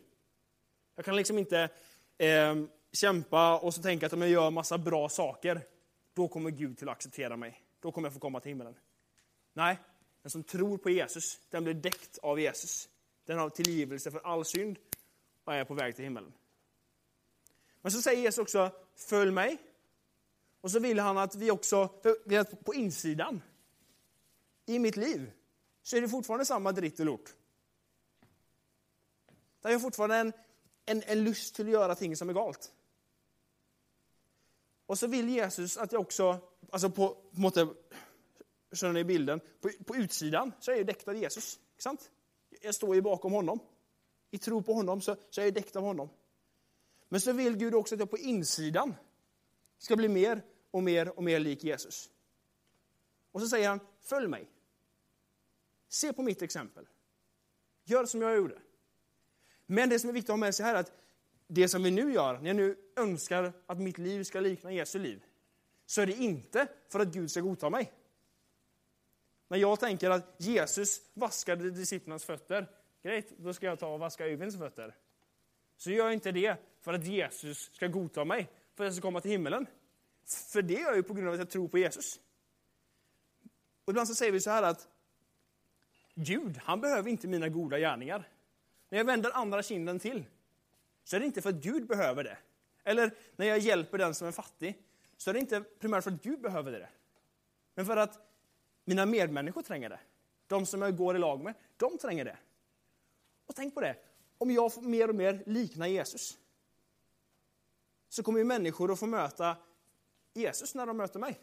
[0.96, 1.70] Jag kan liksom inte
[2.18, 2.56] eh,
[2.92, 5.62] kämpa och så tänka att om jag gör massa bra saker,
[6.14, 7.62] då kommer Gud till att acceptera mig.
[7.80, 8.76] Då kommer jag få komma till himmelen.
[9.54, 9.80] Nej,
[10.22, 12.90] den som tror på Jesus, den blir däckt av Jesus.
[13.26, 14.80] Den har tillgivelse för all synd
[15.44, 16.34] och är på väg till himmelen.
[17.82, 19.58] Men så säger Jesus också, följ mig.
[20.62, 21.88] Och så vill han att vi också,
[22.66, 23.42] på insidan,
[24.66, 25.32] i mitt liv,
[25.84, 27.36] så är det fortfarande samma dritt och lort.
[29.62, 30.34] Där jag fortfarande en,
[30.86, 32.72] en, en lust till att göra ting som är galt.
[34.86, 36.40] Och så vill Jesus att jag också,
[36.72, 37.68] alltså på, på måte,
[38.72, 41.60] känner ni bilden, på, på utsidan så är jag däckt av Jesus.
[41.78, 42.12] Sant?
[42.62, 43.60] Jag står ju bakom honom.
[44.32, 46.10] I tro på honom så, så är jag däckt av honom.
[47.10, 48.96] Men så vill Gud också att jag på insidan
[49.78, 50.42] ska bli mer
[50.72, 52.10] och mer och mer lik Jesus.
[53.32, 54.52] Och så säger han, följ mig.
[55.90, 56.88] Se på mitt exempel.
[57.84, 58.62] Gör som jag gjorde.
[59.68, 60.92] Men det som är viktigt att ha med sig här är att
[61.48, 65.00] det som vi nu gör, när jag nu önskar att mitt liv ska likna Jesu
[65.00, 65.24] liv,
[65.86, 67.94] så är det inte för att Gud ska godta mig.
[69.48, 72.68] När jag tänker att Jesus vaskade disciplernas fötter,
[73.04, 74.96] grejt, då ska jag ta och vaska Öyvinds fötter.
[75.78, 79.02] Så gör jag inte det för att Jesus ska godta mig, för att jag ska
[79.02, 79.68] komma till himmelen.
[80.26, 82.20] För det gör jag ju på grund av att jag tror på Jesus.
[83.86, 84.88] Och ibland så säger vi så här att
[86.16, 88.30] Gud, han behöver inte mina goda gärningar.
[88.90, 90.26] När jag vänder andra kinden till,
[91.04, 92.38] så är det inte för att Gud behöver det.
[92.84, 94.84] Eller när jag hjälper den som är fattig,
[95.18, 96.90] så är det inte primärt för att Gud behöver det.
[97.76, 98.20] Men för att
[98.86, 100.00] mina medmänniskor tränger det.
[100.48, 102.38] De som jag går i lag med, de tränger det.
[103.46, 103.96] Och tänk på det,
[104.38, 106.38] om jag får mer och mer likna Jesus,
[108.10, 109.58] så kommer ju människor att få möta
[110.34, 111.40] Jesus när de möter mig.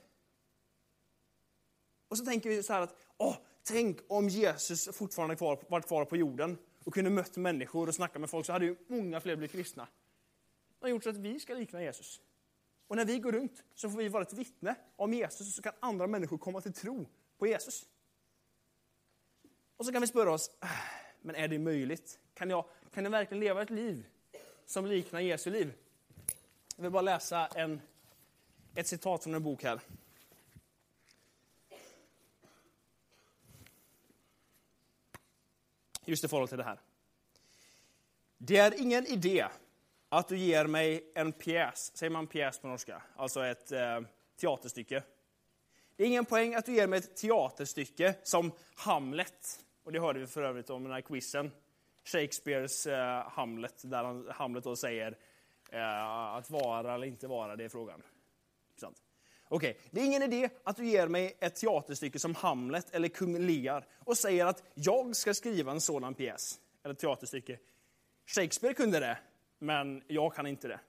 [2.08, 6.04] Och så tänker vi så här att, åh, tänk om Jesus fortfarande kvar, varit kvar
[6.04, 9.36] på jorden och kunde mött människor och snacka med folk så hade ju många fler
[9.36, 9.88] blivit kristna.
[10.78, 12.20] Det har gjort så att vi ska likna Jesus.
[12.86, 15.62] Och när vi går runt så får vi vara ett vittne om Jesus och så
[15.62, 17.06] kan andra människor komma till tro
[17.38, 17.86] på Jesus.
[19.76, 20.68] Och så kan vi spöra oss, ah,
[21.22, 22.18] men är det möjligt?
[22.34, 24.06] Kan jag, kan jag verkligen leva ett liv
[24.66, 25.72] som liknar Jesu liv?
[26.76, 27.80] Jag vill bara läsa en,
[28.74, 29.80] ett citat från en bok här.
[36.04, 36.80] Just i förhållande till det här.
[38.38, 39.46] Det är ingen idé
[40.08, 44.00] att du ger mig en pjäs, säger man pjäs på norska, alltså ett eh,
[44.40, 45.02] teaterstycke.
[45.96, 50.18] Det är ingen poäng att du ger mig ett teaterstycke som Hamlet, och det hörde
[50.18, 51.50] vi för övrigt om den här quizen,
[52.04, 55.18] Shakespeares eh, Hamlet, där han, Hamlet då säger
[55.70, 58.02] eh, att vara eller inte vara, det är frågan.
[58.80, 59.03] Sant?
[59.54, 59.82] Okej, okay.
[59.90, 63.86] det är ingen idé att du ger mig ett teaterstycke som Hamlet eller Kung Lear
[63.98, 67.58] och säger att jag ska skriva en sådan pjäs, eller teaterstycke.
[68.26, 69.18] Shakespeare kunde det,
[69.58, 70.80] men jag kan inte det.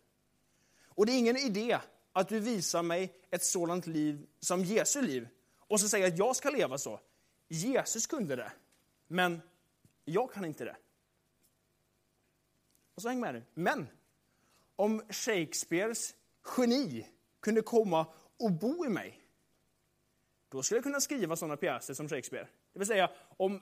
[0.85, 1.79] Och det är ingen idé
[2.13, 6.35] att du visar mig ett sådant liv som Jesu liv och så säger att jag
[6.35, 6.99] ska leva så.
[7.47, 8.51] Jesus kunde det,
[9.07, 9.41] men
[10.05, 10.75] jag kan inte det.
[12.95, 13.43] Och så häng med nu.
[13.53, 13.87] Men
[14.75, 16.15] om Shakespeares
[16.57, 17.07] geni
[17.39, 18.05] kunde komma
[18.39, 19.21] och bo i mig,
[20.49, 22.47] då skulle jag kunna skriva sådana pjäser som Shakespeare.
[22.73, 23.61] Det vill säga, om...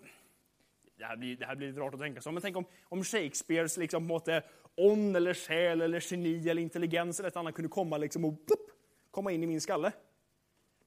[0.96, 3.04] Det här blir, det här blir lite rart att tänka så, men tänk om, om
[3.04, 4.44] Shakespeares liksom, måte,
[4.76, 8.72] on eller själ eller geni eller intelligens eller ett annat kunde komma liksom och plupp,
[9.12, 9.92] komma in i min skalle.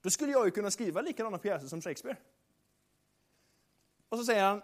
[0.01, 2.17] Då skulle jag ju kunna skriva likadana pjäser som Shakespeare.
[4.09, 4.63] Och så säger han,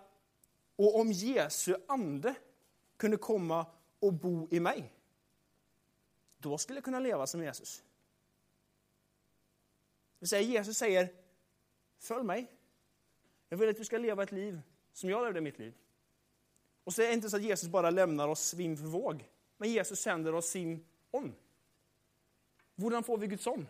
[0.76, 2.34] och om Jesu ande
[2.96, 3.66] kunde komma
[4.00, 4.92] och bo i mig,
[6.38, 7.84] då skulle jag kunna leva som Jesus.
[10.22, 11.08] Det vill säga, Jesus säger,
[11.98, 12.52] följ mig.
[13.48, 14.60] Jag vill att du ska leva ett liv
[14.92, 15.74] som jag levde mitt liv.
[16.84, 19.70] Och så är det inte så att Jesus bara lämnar oss vind för våg, men
[19.70, 21.34] Jesus sänder oss sin on.
[22.76, 23.68] Hur får vi Guds on?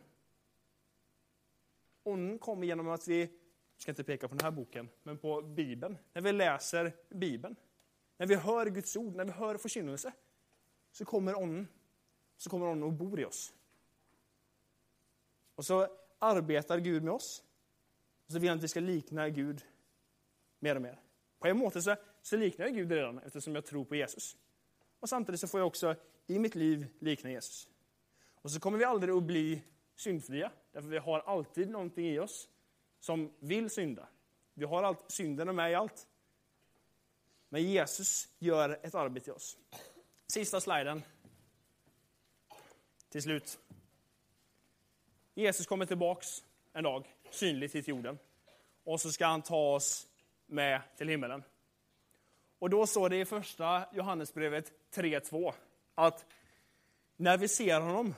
[2.03, 3.31] Onden kommer genom att vi, jag
[3.77, 5.99] ska inte peka på den här boken, men på Bibeln.
[6.13, 7.57] När vi läser Bibeln,
[8.17, 10.13] när vi hör Guds ord, när vi hör förkynnelse,
[10.91, 11.69] så kommer onden,
[12.37, 13.53] så kommer onden och bor i oss.
[15.55, 17.43] Och så arbetar Gud med oss.
[18.27, 19.64] Och så vill han att vi ska likna Gud
[20.59, 21.01] mer och mer.
[21.39, 24.37] På en måte så, så liknar jag Gud redan eftersom jag tror på Jesus.
[25.01, 25.97] Och samtidigt så får jag också
[26.27, 27.68] i mitt liv likna Jesus.
[28.35, 29.62] Och så kommer vi aldrig att bli
[29.97, 32.49] syndfria, därför vi har alltid någonting i oss
[33.01, 34.09] som vill synda.
[34.55, 36.07] Vi har allt, synden är med i allt.
[37.49, 39.59] Men Jesus gör ett arbete i oss.
[40.27, 41.03] Sista sliden.
[43.09, 43.59] Till slut.
[45.35, 48.18] Jesus kommer tillbaks en dag, synligt hit jorden.
[48.85, 50.09] Och så ska han ta oss
[50.47, 51.43] med till himmelen.
[52.59, 55.53] Och då står det i första Johannesbrevet 3.2
[55.95, 56.26] att
[57.16, 58.14] när vi ser honom,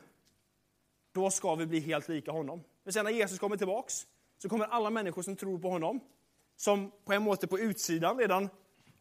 [1.12, 2.64] då ska vi bli helt lika honom.
[2.82, 4.06] Men sen när Jesus kommer tillbaks,
[4.38, 6.00] så kommer alla människor som tror på honom,
[6.56, 8.48] som på en måte på utsidan redan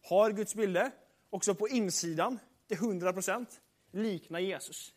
[0.04, 0.92] har Guds bilder,
[1.30, 3.62] också på insidan till 100 procent
[3.92, 4.94] likna Jesus.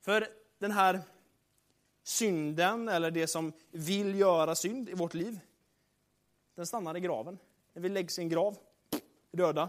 [0.00, 0.28] För
[0.58, 1.00] den här
[2.02, 5.40] synden, eller det som vill göra synd i vårt liv,
[6.54, 7.38] den stannar i graven.
[7.72, 8.56] När vi läggs i en grav,
[9.30, 9.68] döda,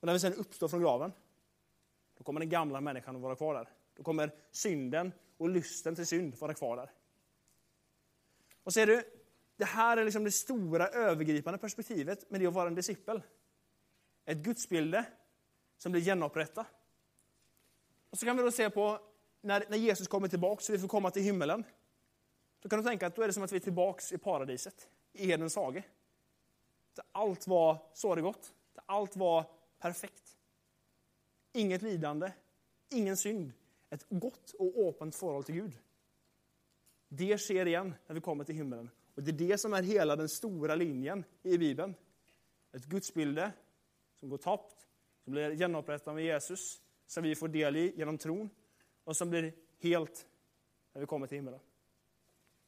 [0.00, 1.12] och när vi sen uppstår från graven,
[2.18, 3.68] då kommer den gamla människan att vara kvar där.
[3.94, 6.90] Då kommer synden och lusten till synd vara kvar där.
[8.62, 9.02] Och ser du,
[9.56, 13.22] det här är liksom det stora övergripande perspektivet med det att vara en discipel.
[14.24, 15.04] Ett gudsbilde
[15.78, 16.66] som blir genomupprättat.
[18.10, 19.00] Och så kan vi då se på
[19.40, 21.64] när, när Jesus kommer tillbaka så vi får komma till himmelen.
[22.60, 24.88] Då kan du tänka att då är det som att vi är tillbaka i paradiset,
[25.12, 25.82] i Edens hage.
[26.94, 28.22] Där allt var så det.
[28.22, 29.44] Där allt var
[29.78, 30.36] perfekt.
[31.52, 32.32] Inget lidande,
[32.90, 33.52] ingen synd.
[33.90, 35.78] Ett gott och öppet förhållande till Gud.
[37.08, 38.90] Det sker igen när vi kommer till himlen.
[39.14, 41.94] Och Det är det som är hela den stora linjen i Bibeln.
[42.72, 43.52] Ett gudsbilde
[44.14, 44.86] som går tappt,
[45.24, 48.50] som blir genomupprättat med Jesus, som vi får del i genom tron
[49.10, 50.26] och som blir helt
[50.92, 51.60] när vi kommer till himlen.